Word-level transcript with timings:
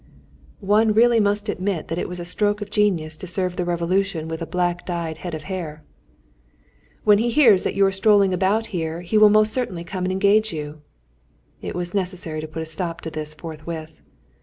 One 0.61 0.93
really 0.95 1.19
must 1.19 1.47
admit 1.47 1.87
that 1.89 1.99
it 1.99 2.09
was 2.09 2.19
a 2.19 2.25
stroke 2.25 2.59
of 2.59 2.71
genius 2.71 3.17
to 3.19 3.27
serve 3.27 3.55
the 3.55 3.63
Revolution 3.65 4.27
with 4.27 4.41
a 4.41 4.47
black 4.47 4.83
dyed 4.83 5.19
head 5.19 5.35
of 5.35 5.43
hair! 5.43 5.83
"When 7.03 7.19
he 7.19 7.29
hears 7.29 7.61
that 7.61 7.75
you 7.75 7.85
are 7.85 7.91
strolling 7.91 8.33
about 8.33 8.65
here 8.73 9.01
he 9.01 9.19
will 9.19 9.29
most 9.29 9.53
certainly 9.53 9.83
come 9.83 10.05
and 10.05 10.11
engage 10.11 10.51
you." 10.51 10.81
It 11.61 11.75
was 11.75 11.93
necessary 11.93 12.41
to 12.41 12.47
put 12.47 12.63
a 12.63 12.65
stop 12.65 13.01
to 13.01 13.11
this 13.11 13.35
forthwith. 13.35 14.01